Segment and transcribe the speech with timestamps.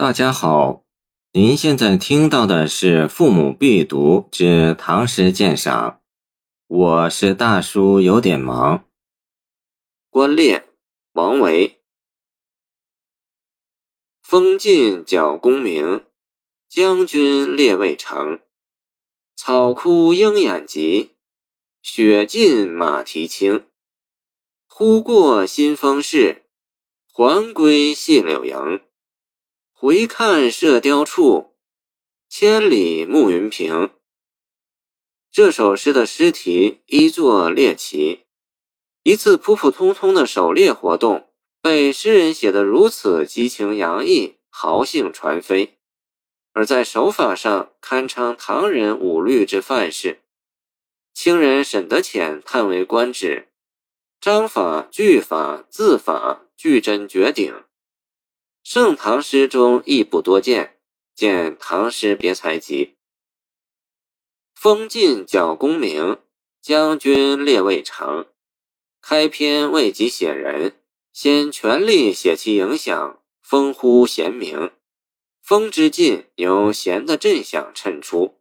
[0.00, 0.84] 大家好，
[1.32, 5.90] 您现在听到的是《父母必读之唐诗鉴赏》，
[6.68, 8.84] 我是大叔，有点忙。
[10.08, 10.68] 观猎，
[11.14, 11.80] 王维。
[14.22, 16.04] 风劲角弓鸣，
[16.68, 18.38] 将军猎渭城。
[19.34, 21.16] 草枯鹰眼疾，
[21.82, 23.66] 雪尽马蹄轻。
[24.68, 26.44] 忽过新丰市，
[27.12, 28.80] 还归细柳营。
[29.80, 31.54] 回看射雕处，
[32.28, 33.90] 千里暮云平。
[35.30, 38.24] 这首诗的诗题一作猎奇，
[39.04, 41.28] 一次普普通通的狩猎活动，
[41.62, 45.78] 被诗人写得如此激情洋溢、豪兴传飞，
[46.52, 50.22] 而在手法上堪称唐人五律之范式。
[51.14, 53.46] 清人沈德潜叹为观止，
[54.20, 57.54] 章法、句法、字法俱臻绝顶。
[58.70, 60.76] 盛唐诗中亦不多见，
[61.14, 62.84] 见《唐诗别裁集》。
[64.54, 66.18] 风劲角弓鸣，
[66.60, 68.26] 将军猎未成。
[69.00, 70.74] 开篇未及写人，
[71.14, 74.70] 先全力写其影响，风呼弦鸣。
[75.42, 78.34] 风之劲由弦的震响衬出，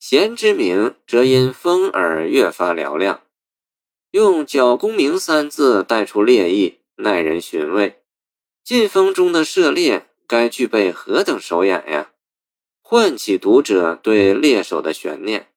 [0.00, 3.22] 弦之鸣则因风而越发嘹亮。
[4.12, 8.00] 用“角弓鸣”三字带出猎意，耐人寻味。
[8.68, 12.10] 劲风中的射猎该具备何等手眼呀！
[12.82, 15.48] 唤起读者对猎手的悬念。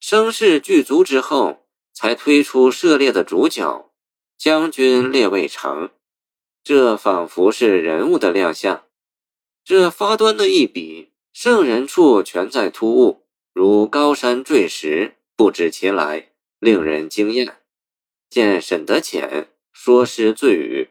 [0.00, 3.92] 声势具足之后，才推出射猎的主角——
[4.36, 5.90] 将军猎未成。
[6.64, 8.84] 这仿佛是人物的亮相。
[9.64, 13.22] 这发端的一笔，胜人处全在突兀，
[13.52, 17.58] 如高山坠石，不知其来，令人惊艳。
[18.28, 20.88] 见沈德潜说诗醉语。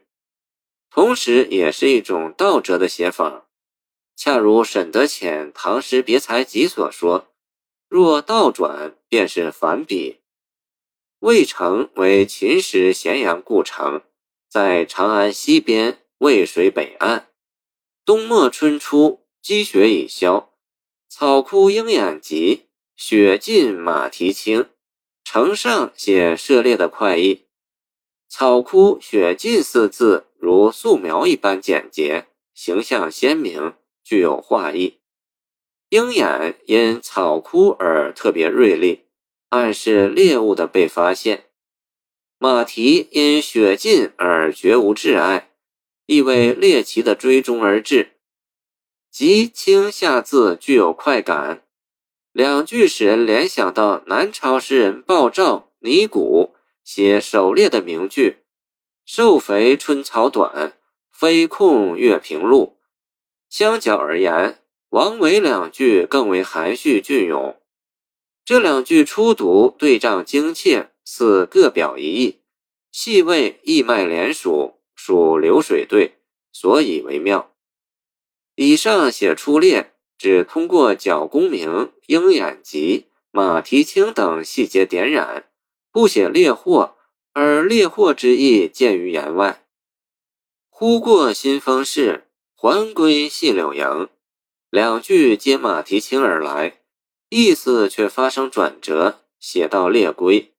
[0.90, 3.46] 同时，也是一种倒折的写法，
[4.16, 7.28] 恰如沈德潜《唐诗别才集》所说
[7.88, 10.18] ：“若倒转，便是反笔。”
[11.20, 14.02] 渭城为秦时咸阳故城，
[14.48, 17.28] 在长安西边，渭水北岸。
[18.04, 20.52] 冬末春初，积雪已消，
[21.08, 22.66] 草枯鹰眼疾，
[22.96, 24.68] 雪尽马蹄轻。
[25.22, 27.46] 城上写射猎的快意
[28.28, 30.26] ，“草枯雪尽”四字。
[30.40, 35.00] 如素描一般简洁，形象鲜明，具有画意。
[35.90, 39.04] 鹰眼因草枯而特别锐利，
[39.50, 41.44] 暗示猎物的被发现。
[42.38, 45.50] 马蹄因雪尽而绝无挚爱，
[46.06, 48.12] 意为猎奇的追踪而至。
[49.10, 51.64] 吉清下字具有快感，
[52.32, 58.38] 两句使人联想到南朝诗人鲍照、尼古写狩猎的名句。
[59.12, 60.78] 瘦肥春草短，
[61.10, 62.76] 飞控月平路。
[63.48, 67.60] 相较而言，王维两句更为含蓄隽永。
[68.44, 72.38] 这两句初读对仗精切，似各表一意，
[72.92, 76.18] 细味意脉连属，属流水对，
[76.52, 77.50] 所以为妙。
[78.54, 85.50] 以上写出猎，只通过角弓鸣、鹰眼疾、马蹄轻等细节点染，
[85.90, 86.94] 不写猎获。
[87.32, 89.64] 而猎获之意见于言外。
[90.68, 94.08] 忽过新丰市，还归细柳营。
[94.70, 96.80] 两句皆马蹄轻而来，
[97.28, 100.52] 意思却发生转折，写到猎归。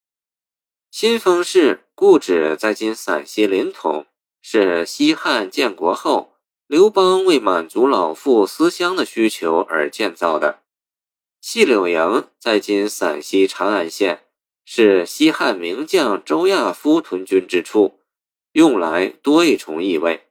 [0.89, 4.05] 新丰市故址在今陕西临潼，
[4.41, 6.33] 是西汉建国后
[6.67, 10.59] 刘邦为满足老父思乡的需求而建造的。
[11.39, 14.25] 细柳营在今陕西长安县。
[14.65, 17.99] 是西汉名将周亚夫屯军之处，
[18.53, 20.27] 用来多一重意味，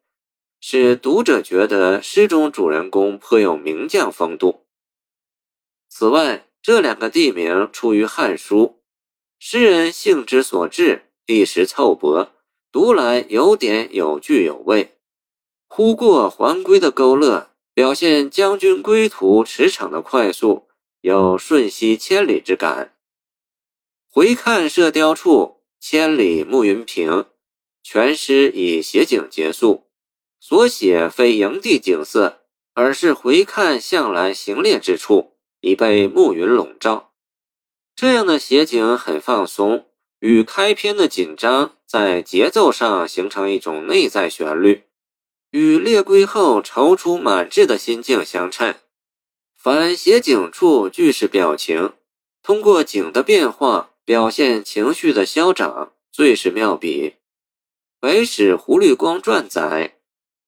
[0.61, 4.67] 使读者觉得诗中主人公颇有名将风度。
[5.89, 8.59] 此外，这两个地名出于《汉书》，
[9.39, 12.33] 诗人兴之所至，一时凑合，
[12.71, 14.97] 读来有点有据有味。
[15.67, 20.69] 忽过还归的勾勒，表现将军归途驰骋的快速，
[21.01, 22.95] 有瞬息千里之感。
[24.13, 27.27] 回看射雕处，千里暮云平。
[27.81, 29.85] 全诗以写景结束，
[30.41, 32.41] 所写非营地景色，
[32.75, 37.13] 而是回看向来行猎之处，已被暮云笼罩。
[37.95, 39.87] 这样的写景很放松，
[40.19, 44.83] 与开篇的紧张在节奏上形成一种内在旋律，
[45.53, 48.75] 与猎归后踌躇满志的心境相称。
[49.57, 51.93] 凡写景处句式表情，
[52.43, 53.90] 通过景的变化。
[54.05, 57.11] 表现情绪的消长最是妙笔。
[58.01, 59.99] 《北史胡律光传》载，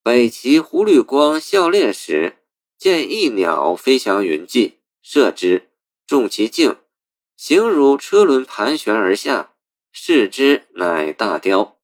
[0.03, 2.39] 北齐胡律光校练时，
[2.79, 5.71] 见一鸟飞翔云际，射之，
[6.07, 6.77] 中其颈，
[7.37, 9.53] 形如车轮盘旋而下，
[9.93, 11.79] 视之乃大雕。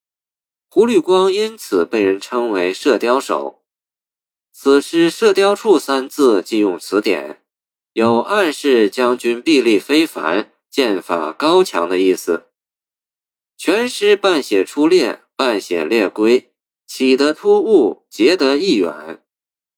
[0.71, 3.63] 胡律光因此被人称为射雕手。
[4.53, 7.43] 此诗“射雕处”三字即用词典，
[7.93, 12.47] 有暗示将军臂力非凡、剑法高强的意思。
[13.57, 16.53] 全诗半写出猎，半写猎归，
[16.87, 19.23] 起得突兀，结得意远。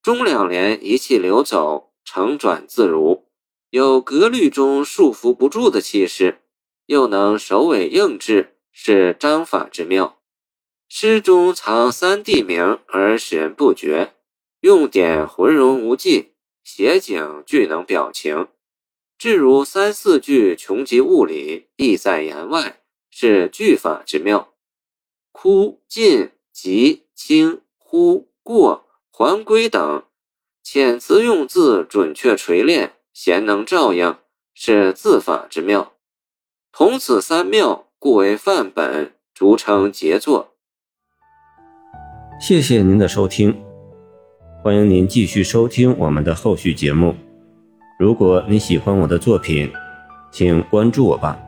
[0.02, 3.26] 中两联一气流走，承转自如，
[3.70, 6.42] 有格律中束缚不住的气势，
[6.87, 10.19] 又能首尾应制，是章法之妙。
[10.88, 14.14] 诗中藏三地名而使人不觉。
[14.60, 16.32] 用典浑融无际，
[16.64, 18.48] 写景俱能表情，
[19.20, 22.81] 至如三四句穷极物理，意在言外，
[23.11, 24.55] 是句法之妙。
[25.31, 30.05] 哭、进、急、轻、忽、过、还归等
[30.64, 34.17] 遣词用字准确锤炼，贤能照应，
[34.55, 35.93] 是字法之妙。
[36.72, 40.55] 同此三妙，故为范本，逐称杰作。
[42.40, 43.62] 谢谢您的收听。
[44.62, 47.14] 欢迎您继续收听我们的后续节目。
[48.00, 49.70] 如果你喜欢我的作品，
[50.31, 51.38] 请关注我吧。